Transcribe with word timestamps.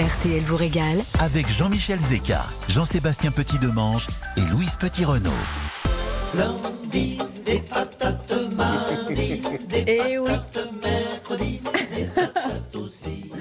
RTL 0.00 0.42
vous 0.44 0.56
régale 0.56 0.98
avec 1.18 1.46
Jean-Michel 1.50 2.00
Zeka, 2.00 2.42
Jean-Sébastien 2.68 3.30
Petit-Demange 3.30 4.06
et 4.38 4.40
Louise 4.50 4.76
Petit-Renault. 4.76 5.30
Lundi, 6.34 7.18
des 7.44 7.58
patates, 7.60 8.32
mardi, 8.56 9.42
des 9.68 9.84
Eh 9.86 10.18
oui. 10.18 10.26
patates. 10.26 10.99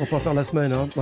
On 0.01 0.05
peut 0.05 0.15
en 0.15 0.20
faire 0.20 0.33
la 0.33 0.43
semaine, 0.46 0.71
hein. 0.71 0.88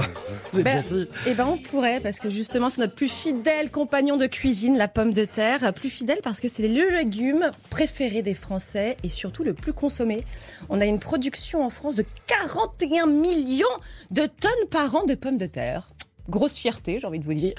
Vous 0.53 0.59
êtes 0.59 0.65
Ben, 0.65 0.81
gentil. 0.81 1.07
Eh 1.27 1.33
ben 1.33 1.45
on 1.45 1.57
pourrait 1.57 1.99
parce 1.99 2.19
que 2.19 2.29
justement 2.29 2.69
c'est 2.69 2.81
notre 2.81 2.95
plus 2.95 3.11
fidèle 3.11 3.69
compagnon 3.69 4.17
de 4.17 4.25
cuisine, 4.25 4.75
la 4.77 4.87
pomme 4.87 5.13
de 5.13 5.25
terre. 5.25 5.71
Plus 5.73 5.89
fidèle 5.89 6.19
parce 6.23 6.39
que 6.39 6.47
c'est 6.47 6.67
le 6.67 6.89
légume 6.89 7.51
préféré 7.69 8.21
des 8.23 8.33
Français 8.33 8.97
et 9.03 9.09
surtout 9.09 9.43
le 9.43 9.53
plus 9.53 9.73
consommé. 9.73 10.23
On 10.69 10.79
a 10.81 10.85
une 10.85 10.99
production 10.99 11.63
en 11.63 11.69
France 11.69 11.95
de 11.95 12.05
41 12.25 13.05
millions 13.05 13.65
de 14.09 14.25
tonnes 14.25 14.69
par 14.71 14.95
an 14.95 15.05
de 15.05 15.13
pommes 15.15 15.37
de 15.37 15.45
terre. 15.45 15.89
Grosse 16.29 16.55
fierté, 16.55 16.99
j'ai 16.99 17.07
envie 17.07 17.19
de 17.19 17.25
vous 17.25 17.33
dire. 17.33 17.53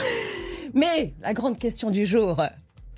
Mais 0.74 1.14
la 1.22 1.32
grande 1.32 1.58
question 1.58 1.90
du 1.90 2.04
jour. 2.04 2.40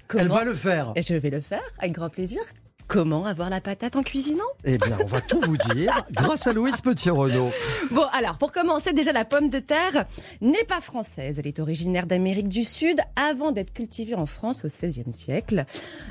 Comment... 0.08 0.22
Elle 0.24 0.28
va 0.28 0.44
le 0.44 0.54
faire. 0.54 0.92
Et 0.96 1.02
je 1.02 1.14
vais 1.14 1.30
le 1.30 1.40
faire 1.40 1.62
avec 1.78 1.92
grand 1.92 2.08
plaisir. 2.08 2.40
Comment 2.88 3.26
avoir 3.26 3.50
la 3.50 3.60
patate 3.60 3.96
en 3.96 4.02
cuisinant? 4.02 4.44
Eh 4.64 4.78
bien, 4.78 4.96
on 5.02 5.06
va 5.06 5.20
tout 5.20 5.40
vous 5.42 5.58
dire 5.58 5.92
grâce 6.10 6.46
à 6.46 6.54
Louise 6.54 6.80
Petit-Renault. 6.80 7.50
Bon, 7.90 8.06
alors, 8.14 8.38
pour 8.38 8.50
commencer, 8.50 8.94
déjà, 8.94 9.12
la 9.12 9.26
pomme 9.26 9.50
de 9.50 9.58
terre 9.58 10.06
n'est 10.40 10.64
pas 10.64 10.80
française. 10.80 11.38
Elle 11.38 11.46
est 11.46 11.58
originaire 11.58 12.06
d'Amérique 12.06 12.48
du 12.48 12.62
Sud 12.62 12.98
avant 13.14 13.52
d'être 13.52 13.74
cultivée 13.74 14.14
en 14.14 14.24
France 14.24 14.64
au 14.64 14.68
XVIe 14.68 15.12
siècle. 15.12 15.66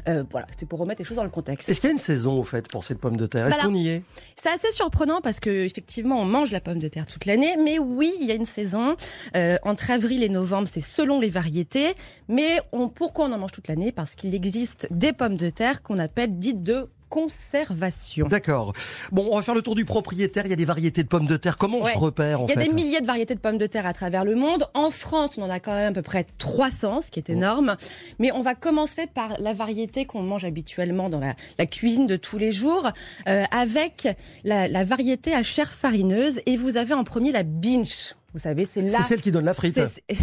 Euh, 0.07 0.23
voilà, 0.29 0.45
c'était 0.51 0.67
pour 0.67 0.77
remettre 0.77 1.01
les 1.01 1.05
choses 1.05 1.17
dans 1.17 1.23
le 1.23 1.31
contexte. 1.31 1.67
Est-ce 1.67 1.81
qu'il 1.81 1.87
y 1.87 1.91
a 1.91 1.93
une 1.93 1.99
saison, 1.99 2.39
au 2.39 2.43
fait, 2.43 2.67
pour 2.69 2.83
cette 2.83 2.99
pomme 2.99 3.17
de 3.17 3.25
terre? 3.25 3.47
Est-ce 3.47 3.57
Bah 3.57 3.63
qu'on 3.63 3.73
y 3.73 3.87
est? 3.89 4.03
C'est 4.35 4.49
assez 4.49 4.71
surprenant 4.71 5.19
parce 5.21 5.39
que 5.39 5.49
effectivement, 5.65 6.21
on 6.21 6.25
mange 6.25 6.51
la 6.51 6.59
pomme 6.61 6.77
de 6.79 6.87
terre 6.87 7.07
toute 7.07 7.25
l'année. 7.25 7.55
Mais 7.57 7.79
oui, 7.79 8.13
il 8.21 8.27
y 8.27 8.31
a 8.31 8.35
une 8.35 8.45
saison. 8.45 8.95
Euh, 9.35 9.57
entre 9.63 9.89
avril 9.89 10.21
et 10.21 10.29
novembre, 10.29 10.67
c'est 10.67 10.81
selon 10.81 11.19
les 11.19 11.31
variétés. 11.31 11.95
Mais 12.27 12.59
on, 12.71 12.87
pourquoi 12.87 13.25
on 13.25 13.31
en 13.33 13.39
mange 13.39 13.51
toute 13.51 13.67
l'année? 13.67 13.91
Parce 13.91 14.13
qu'il 14.13 14.35
existe 14.35 14.87
des 14.91 15.11
pommes 15.11 15.37
de 15.37 15.49
terre 15.49 15.81
qu'on 15.81 15.97
appelle 15.97 16.37
dites 16.37 16.61
de 16.67 16.87
conservation. 17.09 18.27
D'accord. 18.27 18.73
Bon, 19.13 19.29
on 19.31 19.37
va 19.37 19.41
faire 19.41 19.55
le 19.55 19.61
tour 19.61 19.75
du 19.75 19.85
propriétaire. 19.85 20.45
Il 20.45 20.49
y 20.49 20.53
a 20.53 20.57
des 20.57 20.65
variétés 20.65 21.03
de 21.03 21.07
pommes 21.07 21.25
de 21.25 21.37
terre. 21.37 21.57
Comment 21.57 21.77
on 21.77 21.83
Ouais. 21.85 21.93
se 21.93 21.97
repère, 21.97 22.41
en 22.41 22.45
Il 22.47 22.49
y 22.49 22.57
a 22.57 22.59
fait 22.59 22.67
des 22.67 22.73
milliers 22.73 22.99
de 22.99 23.05
variétés 23.07 23.33
de 23.33 23.39
pommes 23.39 23.57
de 23.57 23.65
terre 23.65 23.85
à 23.85 23.93
travers 23.93 24.25
le 24.25 24.35
monde. 24.35 24.65
En 24.73 24.91
France, 24.91 25.37
on 25.37 25.43
en 25.43 25.49
a 25.49 25.61
quand 25.61 25.71
même 25.73 25.91
à 25.91 25.95
peu 25.95 26.01
près 26.01 26.25
300, 26.37 26.99
ce 27.01 27.09
qui 27.11 27.19
est 27.19 27.29
énorme. 27.29 27.77
Mais 28.19 28.33
on 28.33 28.41
va 28.41 28.55
commencer 28.55 29.07
par 29.07 29.39
la 29.39 29.53
variété 29.53 30.03
qu'on 30.05 30.21
mange 30.21 30.43
habituellement 30.43 31.09
dans 31.09 31.19
la, 31.21 31.33
la 31.57 31.65
cuisine 31.65 32.07
de 32.07 32.17
tous 32.17 32.37
les 32.37 32.51
jours, 32.51 32.91
euh, 33.29 33.45
avec 33.51 34.09
la, 34.43 34.67
la 34.67 34.83
variété 34.83 35.33
à 35.33 35.43
chair 35.43 35.71
farineuse. 35.71 36.41
Et 36.45 36.57
vous 36.57 36.75
avez 36.75 36.93
en 36.93 37.05
premier 37.05 37.31
la 37.31 37.43
binge. 37.43 38.16
Vous 38.33 38.39
savez, 38.39 38.65
c'est 38.65 38.81
là. 38.81 38.89
C'est 38.97 39.03
celle 39.03 39.21
qui 39.21 39.31
donne 39.31 39.45
la 39.45 39.53
frite. 39.53 39.73
c'est- 39.73 39.87
c'est- 39.87 40.03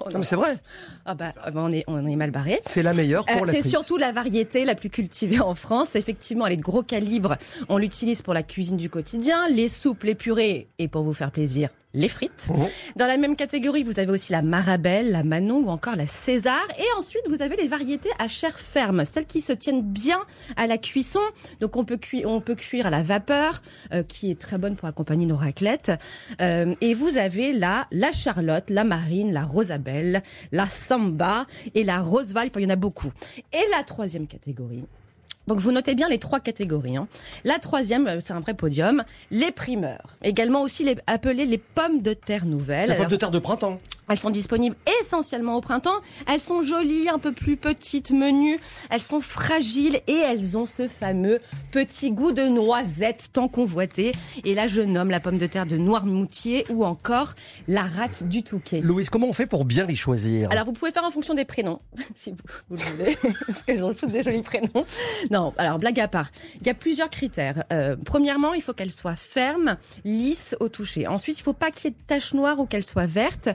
Oh 0.00 0.04
Non, 0.06 0.12
non. 0.12 0.18
mais 0.20 0.24
c'est 0.24 0.36
vrai. 0.36 0.56
Ah 1.04 1.14
bah, 1.14 1.32
ah 1.42 1.50
bah, 1.50 1.60
on 1.64 1.70
est 1.70 1.84
on 1.86 2.06
est 2.06 2.16
mal 2.16 2.30
barré. 2.30 2.60
C'est 2.64 2.82
la 2.82 2.94
meilleure 2.94 3.26
pour 3.26 3.42
Euh, 3.42 3.46
la 3.46 3.52
c'est 3.52 3.58
frite. 3.60 3.70
surtout 3.70 3.96
la 3.96 4.12
variété 4.12 4.64
la 4.64 4.74
plus 4.74 4.90
cultivée 4.90 5.40
en 5.40 5.54
France. 5.54 5.96
Effectivement, 5.96 6.46
elle 6.46 6.52
est 6.54 6.56
de 6.56 6.62
gros 6.62 6.82
calibre. 6.82 7.36
On 7.68 7.76
l'utilise 7.78 8.22
pour 8.22 8.32
la 8.32 8.42
cuisine 8.42 8.76
du 8.76 8.88
quotidien, 8.88 9.48
les 9.48 9.68
soupes, 9.68 10.04
les 10.04 10.14
purées 10.14 10.68
et 10.78 10.88
pour 10.88 11.02
vous 11.02 11.12
faire 11.12 11.32
plaisir, 11.32 11.68
les 11.98 12.08
frites. 12.08 12.48
Mhm. 12.50 12.68
Dans 12.96 13.06
la 13.06 13.16
même 13.16 13.36
catégorie, 13.36 13.82
vous 13.82 13.98
avez 13.98 14.10
aussi 14.10 14.32
la 14.32 14.42
Marabelle, 14.42 15.10
la 15.10 15.24
Manon 15.24 15.64
ou 15.66 15.68
encore 15.68 15.96
la 15.96 16.06
César. 16.06 16.66
Et 16.78 16.86
ensuite, 16.96 17.22
vous 17.28 17.42
avez 17.42 17.56
les 17.56 17.66
variétés 17.66 18.10
à 18.18 18.28
chair 18.28 18.58
ferme, 18.58 19.04
celles 19.04 19.26
qui 19.26 19.40
se 19.40 19.52
tiennent 19.52 19.82
bien 19.82 20.20
à 20.56 20.66
la 20.66 20.78
cuisson. 20.78 21.20
Donc, 21.60 21.76
on 21.76 21.84
peut, 21.84 21.96
cuire, 21.96 22.28
on 22.28 22.40
peut 22.40 22.54
cuire 22.54 22.86
à 22.86 22.90
la 22.90 23.02
vapeur, 23.02 23.62
euh, 23.92 24.02
qui 24.02 24.30
est 24.30 24.40
très 24.40 24.58
bonne 24.58 24.76
pour 24.76 24.88
accompagner 24.88 25.26
nos 25.26 25.36
raclettes. 25.36 25.92
Euh, 26.40 26.74
et 26.80 26.94
vous 26.94 27.18
avez 27.18 27.52
là 27.52 27.86
la 27.90 28.12
Charlotte, 28.12 28.70
la 28.70 28.84
Marine, 28.84 29.32
la 29.32 29.44
Rosabelle, 29.44 30.22
la 30.52 30.66
Samba 30.66 31.46
et 31.74 31.82
la 31.82 32.00
Roseval. 32.00 32.48
Enfin, 32.48 32.60
il 32.60 32.64
y 32.64 32.66
en 32.66 32.70
a 32.70 32.76
beaucoup. 32.76 33.12
Et 33.52 33.70
la 33.76 33.82
troisième 33.82 34.28
catégorie, 34.28 34.84
donc 35.48 35.58
vous 35.58 35.72
notez 35.72 35.94
bien 35.94 36.08
les 36.08 36.18
trois 36.18 36.38
catégories. 36.40 36.96
hein. 36.96 37.08
La 37.44 37.58
troisième, 37.58 38.06
euh, 38.06 38.18
c'est 38.20 38.34
un 38.34 38.40
vrai 38.40 38.54
podium, 38.54 39.02
les 39.30 39.50
primeurs. 39.50 40.16
Également 40.22 40.62
aussi 40.62 40.84
les, 40.84 40.96
appelées 41.06 41.46
les 41.46 41.58
pommes 41.58 42.02
de 42.02 42.12
terre 42.12 42.44
nouvelles. 42.44 42.88
La 42.88 42.94
pomme 42.94 43.00
Alors, 43.06 43.10
de 43.10 43.16
terre 43.16 43.30
de 43.30 43.38
printemps. 43.38 43.80
Elles 44.08 44.18
sont 44.18 44.30
disponibles 44.30 44.76
essentiellement 45.00 45.56
au 45.56 45.60
printemps. 45.60 46.00
Elles 46.26 46.40
sont 46.40 46.62
jolies, 46.62 47.08
un 47.08 47.18
peu 47.18 47.32
plus 47.32 47.56
petites, 47.56 48.10
menues. 48.10 48.58
Elles 48.90 49.00
sont 49.00 49.20
fragiles 49.20 50.00
et 50.06 50.16
elles 50.16 50.56
ont 50.56 50.66
ce 50.66 50.88
fameux 50.88 51.40
petit 51.70 52.10
goût 52.10 52.32
de 52.32 52.42
noisette 52.42 53.28
tant 53.32 53.48
convoité. 53.48 54.12
Et 54.44 54.54
là, 54.54 54.66
je 54.66 54.80
nomme 54.80 55.10
la 55.10 55.20
pomme 55.20 55.38
de 55.38 55.46
terre 55.46 55.66
de 55.66 55.76
Noirmoutier 55.76 56.64
ou 56.70 56.84
encore 56.84 57.34
la 57.66 57.82
rate 57.82 58.24
du 58.24 58.42
Touquet. 58.42 58.80
Louise, 58.80 59.10
comment 59.10 59.28
on 59.28 59.32
fait 59.32 59.46
pour 59.46 59.64
bien 59.64 59.86
les 59.86 59.96
choisir? 59.96 60.50
Alors, 60.50 60.64
vous 60.64 60.72
pouvez 60.72 60.90
faire 60.90 61.04
en 61.04 61.10
fonction 61.10 61.34
des 61.34 61.44
prénoms, 61.44 61.80
si 62.16 62.30
vous, 62.30 62.36
vous 62.70 62.76
le 62.76 62.82
voulez, 62.82 63.16
parce 63.46 63.62
qu'elles 63.62 63.84
ont 63.84 63.92
tous 63.92 64.06
des 64.06 64.22
jolis 64.22 64.42
prénoms. 64.42 64.86
Non, 65.30 65.52
alors, 65.58 65.78
blague 65.78 66.00
à 66.00 66.08
part. 66.08 66.30
Il 66.60 66.66
y 66.66 66.70
a 66.70 66.74
plusieurs 66.74 67.10
critères. 67.10 67.64
Euh, 67.72 67.96
premièrement, 68.04 68.54
il 68.54 68.62
faut 68.62 68.72
qu'elles 68.72 68.90
soient 68.90 69.16
fermes, 69.16 69.76
lisses 70.04 70.56
au 70.60 70.68
toucher. 70.68 71.06
Ensuite, 71.06 71.38
il 71.38 71.42
faut 71.42 71.52
pas 71.52 71.70
qu'il 71.70 71.90
y 71.90 71.92
ait 71.92 71.96
de 71.96 72.06
taches 72.06 72.34
noires 72.34 72.58
ou 72.58 72.66
qu'elles 72.66 72.84
soient 72.84 73.06
vertes. 73.06 73.48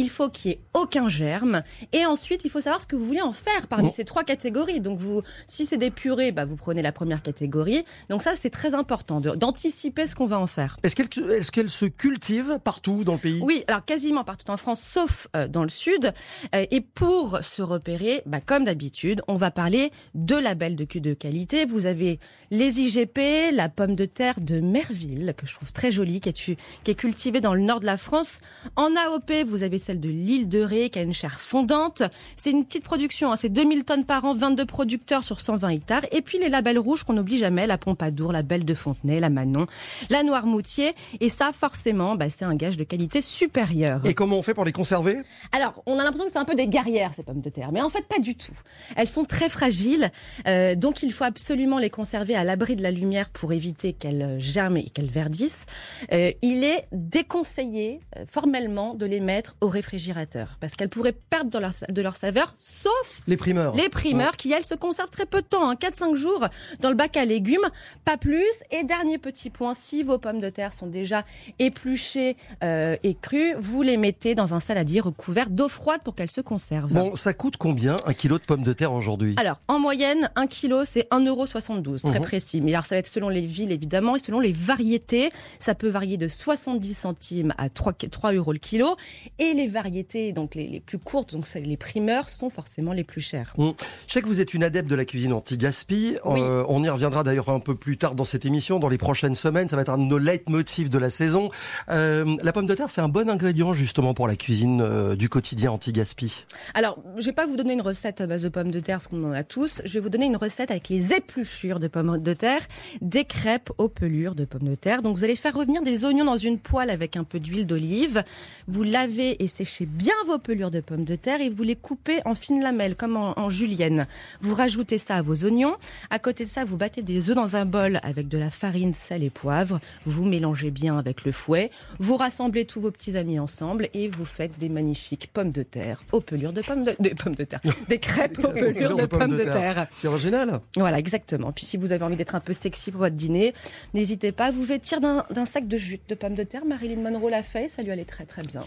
Il 0.00 0.08
faut 0.08 0.30
qu'il 0.30 0.50
y 0.50 0.54
ait 0.54 0.60
aucun 0.72 1.08
germe. 1.08 1.62
Et 1.92 2.06
ensuite, 2.06 2.46
il 2.46 2.50
faut 2.50 2.62
savoir 2.62 2.80
ce 2.80 2.86
que 2.86 2.96
vous 2.96 3.04
voulez 3.04 3.20
en 3.20 3.32
faire 3.32 3.66
parmi 3.68 3.92
ces 3.92 4.04
trois 4.04 4.24
catégories. 4.24 4.80
Donc, 4.80 4.98
vous, 4.98 5.22
si 5.46 5.66
c'est 5.66 5.76
des 5.76 5.90
purées, 5.90 6.32
bah, 6.32 6.46
vous 6.46 6.56
prenez 6.56 6.80
la 6.80 6.92
première 6.92 7.22
catégorie. 7.22 7.84
Donc, 8.08 8.22
ça, 8.22 8.32
c'est 8.34 8.48
très 8.48 8.74
important 8.74 9.20
d'anticiper 9.20 10.06
ce 10.06 10.14
qu'on 10.14 10.26
va 10.26 10.38
en 10.38 10.46
faire. 10.46 10.78
Est-ce 10.82 10.96
qu'elle 10.96 11.66
est 11.66 11.68
se 11.68 11.84
cultive 11.84 12.58
partout 12.64 13.04
dans 13.04 13.14
le 13.14 13.18
pays? 13.18 13.40
Oui, 13.42 13.64
alors 13.68 13.84
quasiment 13.84 14.24
partout 14.24 14.50
en 14.50 14.56
France, 14.56 14.80
sauf 14.80 15.28
euh, 15.36 15.48
dans 15.48 15.64
le 15.64 15.68
sud. 15.68 16.12
Euh, 16.54 16.64
et 16.70 16.80
pour 16.80 17.38
se 17.42 17.60
repérer, 17.60 18.22
bah, 18.24 18.40
comme 18.40 18.64
d'habitude, 18.64 19.20
on 19.28 19.36
va 19.36 19.50
parler 19.50 19.90
de 20.14 20.36
labels 20.36 20.76
de 20.76 20.86
de 20.98 21.14
qualité. 21.14 21.66
Vous 21.66 21.86
avez 21.86 22.18
les 22.50 22.80
IGP, 22.80 23.52
la 23.52 23.68
pomme 23.68 23.94
de 23.94 24.06
terre 24.06 24.40
de 24.40 24.60
Merville, 24.60 25.34
que 25.36 25.46
je 25.46 25.54
trouve 25.54 25.72
très 25.72 25.90
jolie, 25.90 26.20
qui 26.20 26.30
est, 26.30 26.32
qui 26.32 26.90
est 26.90 26.94
cultivée 26.94 27.40
dans 27.40 27.54
le 27.54 27.60
nord 27.60 27.80
de 27.80 27.86
la 27.86 27.96
France. 27.96 28.40
En 28.76 28.96
AOP, 28.96 29.44
vous 29.46 29.62
avez 29.62 29.78
celle 29.90 29.98
de 29.98 30.08
l'île 30.08 30.48
de 30.48 30.62
Ré, 30.62 30.88
qui 30.88 31.00
a 31.00 31.02
une 31.02 31.12
chair 31.12 31.40
fondante. 31.40 32.04
C'est 32.36 32.52
une 32.52 32.64
petite 32.64 32.84
production, 32.84 33.32
hein, 33.32 33.36
c'est 33.36 33.48
2000 33.48 33.84
tonnes 33.84 34.04
par 34.04 34.24
an, 34.24 34.34
22 34.34 34.64
producteurs 34.64 35.24
sur 35.24 35.40
120 35.40 35.68
hectares. 35.70 36.02
Et 36.12 36.22
puis 36.22 36.38
les 36.38 36.48
labels 36.48 36.78
rouges 36.78 37.02
qu'on 37.02 37.14
n'oublie 37.14 37.38
jamais, 37.38 37.66
la 37.66 37.76
Pompadour, 37.76 38.30
la 38.30 38.42
Belle 38.42 38.64
de 38.64 38.74
Fontenay, 38.74 39.18
la 39.18 39.30
Manon, 39.30 39.66
la 40.08 40.22
Noirmoutier. 40.22 40.94
Et 41.18 41.28
ça, 41.28 41.50
forcément, 41.52 42.14
bah, 42.14 42.30
c'est 42.30 42.44
un 42.44 42.54
gage 42.54 42.76
de 42.76 42.84
qualité 42.84 43.20
supérieure. 43.20 44.00
Et 44.06 44.14
comment 44.14 44.38
on 44.38 44.42
fait 44.42 44.54
pour 44.54 44.64
les 44.64 44.70
conserver? 44.70 45.16
Alors, 45.50 45.82
on 45.86 45.98
a 45.98 46.04
l'impression 46.04 46.26
que 46.26 46.30
c'est 46.30 46.38
un 46.38 46.44
peu 46.44 46.54
des 46.54 46.68
guerrières, 46.68 47.12
ces 47.12 47.24
pommes 47.24 47.40
de 47.40 47.50
terre. 47.50 47.72
Mais 47.72 47.82
en 47.82 47.88
fait, 47.88 48.06
pas 48.06 48.20
du 48.20 48.36
tout. 48.36 48.56
Elles 48.94 49.08
sont 49.08 49.24
très 49.24 49.48
fragiles. 49.48 50.12
euh, 50.46 50.76
donc, 50.76 51.02
il 51.02 51.12
faut 51.12 51.24
absolument 51.24 51.78
les 51.78 51.90
conserver 51.90 52.36
à 52.36 52.44
l'abri 52.44 52.76
de 52.76 52.82
la 52.84 52.92
lumière 52.92 53.28
pour 53.30 53.52
éviter 53.52 53.92
qu'elles 53.92 54.22
euh, 54.22 54.38
germent 54.38 54.76
et 54.76 54.90
qu'elles 54.90 55.10
verdissent. 55.10 55.66
Euh, 56.12 56.30
il 56.42 56.62
est 56.62 56.86
déconseillé 56.92 57.98
euh, 58.16 58.24
formellement 58.28 58.94
de 58.94 59.06
les 59.06 59.20
mettre 59.20 59.56
au 59.60 59.68
réfrigérateur. 59.80 60.56
Parce 60.60 60.74
qu'elles 60.76 60.88
pourraient 60.88 61.16
perdre 61.30 61.50
de 61.50 61.58
leur, 61.58 61.72
sa- 61.72 61.86
de 61.86 62.02
leur 62.02 62.16
saveur, 62.16 62.54
sauf 62.58 63.22
Les 63.26 63.36
primeurs. 63.36 63.74
les 63.74 63.88
primeurs 63.88 64.36
qui, 64.36 64.52
elles, 64.52 64.64
se 64.64 64.74
conservent 64.74 65.10
très 65.10 65.26
peu 65.26 65.40
de 65.42 65.46
temps, 65.46 65.68
hein, 65.70 65.74
4-5 65.74 66.14
jours 66.14 66.46
dans 66.80 66.90
le 66.90 66.94
bac 66.94 67.16
à 67.16 67.24
légumes, 67.24 67.66
pas 68.04 68.16
plus. 68.16 68.44
Et 68.70 68.84
dernier 68.84 69.18
petit 69.18 69.50
point, 69.50 69.74
si 69.74 70.02
vos 70.02 70.18
pommes 70.18 70.40
de 70.40 70.50
terre 70.50 70.72
sont 70.72 70.86
déjà 70.86 71.24
épluchées 71.58 72.36
euh, 72.62 72.96
et 73.02 73.14
crues, 73.14 73.54
vous 73.58 73.82
les 73.82 73.96
mettez 73.96 74.34
dans 74.34 74.54
un 74.54 74.60
saladier 74.60 75.00
recouvert 75.00 75.50
d'eau 75.50 75.68
froide 75.68 76.00
pour 76.04 76.14
qu'elles 76.14 76.30
se 76.30 76.40
conservent. 76.40 76.92
Bon, 76.92 77.14
ça 77.16 77.32
coûte 77.32 77.56
combien 77.56 77.96
un 78.06 78.12
kilo 78.14 78.38
de 78.38 78.44
pommes 78.44 78.62
de 78.62 78.72
terre 78.72 78.92
aujourd'hui? 78.92 79.34
Alors, 79.38 79.60
en 79.68 79.78
moyenne, 79.78 80.30
un 80.36 80.46
kilo, 80.46 80.84
c'est 80.84 81.06
1,72€, 81.10 82.02
très 82.02 82.18
Mhm. 82.18 82.24
précis. 82.24 82.60
Mais 82.60 82.72
alors, 82.72 82.86
ça 82.86 82.94
va 82.94 82.98
être 83.00 83.06
selon 83.06 83.28
les 83.28 83.46
villes, 83.46 83.72
évidemment, 83.72 84.16
et 84.16 84.18
selon 84.18 84.40
les 84.40 84.52
variétés. 84.52 85.30
Ça 85.58 85.74
peut 85.74 85.88
varier 85.88 86.16
de 86.16 86.28
70 86.28 86.94
centimes 86.94 87.54
à 87.58 87.68
3, 87.68 87.92
3 88.10 88.32
euros 88.32 88.52
le 88.52 88.58
kilo. 88.58 88.96
Et 89.38 89.52
les 89.54 89.59
variétés, 89.66 90.32
donc 90.32 90.54
les, 90.54 90.66
les 90.66 90.80
plus 90.80 90.98
courtes, 90.98 91.32
donc 91.32 91.46
les 91.54 91.76
primeurs, 91.76 92.28
sont 92.28 92.50
forcément 92.50 92.92
les 92.92 93.04
plus 93.04 93.20
chères. 93.20 93.54
Je 93.58 93.72
sais 94.12 94.22
que 94.22 94.26
vous 94.26 94.40
êtes 94.40 94.54
une 94.54 94.64
adepte 94.64 94.88
de 94.88 94.94
la 94.94 95.04
cuisine 95.04 95.32
anti-gaspi. 95.32 96.16
Oui. 96.24 96.40
Euh, 96.40 96.64
on 96.68 96.82
y 96.82 96.88
reviendra 96.88 97.22
d'ailleurs 97.22 97.48
un 97.48 97.60
peu 97.60 97.74
plus 97.74 97.96
tard 97.96 98.14
dans 98.14 98.24
cette 98.24 98.44
émission, 98.44 98.78
dans 98.78 98.88
les 98.88 98.98
prochaines 98.98 99.34
semaines. 99.34 99.68
Ça 99.68 99.76
va 99.76 99.82
être 99.82 99.90
un 99.90 99.98
de 99.98 100.04
nos 100.04 100.18
leitmotifs 100.18 100.90
de 100.90 100.98
la 100.98 101.10
saison. 101.10 101.50
Euh, 101.90 102.36
la 102.42 102.52
pomme 102.52 102.66
de 102.66 102.74
terre, 102.74 102.90
c'est 102.90 103.00
un 103.00 103.08
bon 103.08 103.28
ingrédient 103.28 103.72
justement 103.72 104.14
pour 104.14 104.28
la 104.28 104.36
cuisine 104.36 104.80
euh, 104.80 105.16
du 105.16 105.28
quotidien 105.28 105.72
anti-gaspi. 105.72 106.44
Alors, 106.74 106.98
je 107.18 107.26
vais 107.26 107.32
pas 107.32 107.46
vous 107.46 107.56
donner 107.56 107.74
une 107.74 107.82
recette 107.82 108.20
à 108.20 108.26
base 108.26 108.42
de 108.42 108.48
pommes 108.48 108.70
de 108.70 108.80
terre, 108.80 108.96
parce 108.96 109.08
qu'on 109.08 109.24
en 109.24 109.32
a 109.32 109.44
tous. 109.44 109.82
Je 109.84 109.94
vais 109.94 110.00
vous 110.00 110.10
donner 110.10 110.26
une 110.26 110.36
recette 110.36 110.70
avec 110.70 110.88
les 110.88 111.12
épluchures 111.12 111.80
de 111.80 111.88
pommes 111.88 112.18
de 112.18 112.32
terre, 112.32 112.60
des 113.00 113.24
crêpes 113.24 113.70
aux 113.78 113.88
pelures 113.88 114.34
de 114.34 114.44
pommes 114.44 114.68
de 114.68 114.74
terre. 114.74 115.02
Donc, 115.02 115.16
vous 115.16 115.24
allez 115.24 115.36
faire 115.36 115.54
revenir 115.54 115.82
des 115.82 116.04
oignons 116.04 116.24
dans 116.24 116.36
une 116.36 116.58
poêle 116.58 116.90
avec 116.90 117.16
un 117.16 117.24
peu 117.24 117.40
d'huile 117.40 117.66
d'olive. 117.66 118.22
Vous 118.66 118.82
lavez 118.82 119.42
et 119.42 119.46
sécher 119.50 119.86
bien 119.86 120.14
vos 120.26 120.38
pelures 120.38 120.70
de 120.70 120.80
pommes 120.80 121.04
de 121.04 121.16
terre 121.16 121.40
et 121.40 121.50
vous 121.50 121.62
les 121.62 121.76
coupez 121.76 122.20
en 122.24 122.34
fines 122.34 122.62
lamelles, 122.62 122.96
comme 122.96 123.16
en, 123.16 123.38
en 123.38 123.50
julienne. 123.50 124.06
Vous 124.40 124.54
rajoutez 124.54 124.98
ça 124.98 125.16
à 125.16 125.22
vos 125.22 125.44
oignons. 125.44 125.76
À 126.08 126.18
côté 126.18 126.44
de 126.44 126.48
ça, 126.48 126.64
vous 126.64 126.76
battez 126.76 127.02
des 127.02 127.28
œufs 127.30 127.36
dans 127.36 127.56
un 127.56 127.66
bol 127.66 128.00
avec 128.02 128.28
de 128.28 128.38
la 128.38 128.50
farine, 128.50 128.94
sel 128.94 129.22
et 129.22 129.30
poivre. 129.30 129.80
Vous 130.06 130.24
mélangez 130.24 130.70
bien 130.70 130.98
avec 130.98 131.24
le 131.24 131.32
fouet. 131.32 131.70
Vous 131.98 132.16
rassemblez 132.16 132.64
tous 132.64 132.80
vos 132.80 132.90
petits 132.90 133.16
amis 133.16 133.38
ensemble 133.38 133.88
et 133.94 134.08
vous 134.08 134.24
faites 134.24 134.58
des 134.58 134.68
magnifiques 134.68 135.30
pommes 135.32 135.52
de 135.52 135.62
terre 135.62 136.02
aux 136.12 136.20
pelures 136.20 136.52
de 136.52 136.62
pommes 136.62 136.84
de, 136.84 136.94
des 137.00 137.14
pommes 137.14 137.34
de 137.34 137.44
terre, 137.44 137.60
des 137.88 137.98
crêpes 137.98 138.38
aux 138.38 138.52
pelures 138.52 138.96
de 138.96 139.06
pommes 139.06 139.36
de 139.36 139.44
terre. 139.44 139.86
C'est 139.94 140.08
original. 140.08 140.60
Voilà, 140.76 140.98
exactement. 140.98 141.52
Puis 141.52 141.64
si 141.64 141.76
vous 141.76 141.92
avez 141.92 142.04
envie 142.04 142.16
d'être 142.16 142.34
un 142.34 142.40
peu 142.40 142.52
sexy 142.52 142.90
pour 142.90 143.00
votre 143.00 143.16
dîner, 143.16 143.54
n'hésitez 143.94 144.32
pas 144.32 144.46
à 144.46 144.50
vous 144.50 144.62
vêtir 144.62 145.00
d'un 145.00 145.44
sac 145.46 145.66
de 145.66 145.76
jus 145.76 146.00
de 146.08 146.14
pommes 146.14 146.34
de 146.34 146.44
terre. 146.44 146.64
Marilyn 146.64 147.00
Monroe 147.00 147.30
l'a 147.30 147.42
fait, 147.42 147.68
ça 147.68 147.82
lui 147.82 147.90
allait 147.90 148.04
très 148.04 148.24
très 148.24 148.42
bien. 148.42 148.62